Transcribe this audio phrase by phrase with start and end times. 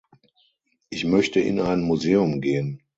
[0.89, 2.81] Ich möchte in ein Museum gehen.